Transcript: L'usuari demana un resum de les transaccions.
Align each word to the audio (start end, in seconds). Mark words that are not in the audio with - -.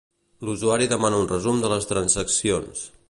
L'usuari 0.47 0.87
demana 0.93 1.19
un 1.25 1.29
resum 1.33 1.61
de 1.65 1.71
les 1.75 1.89
transaccions. 1.91 2.83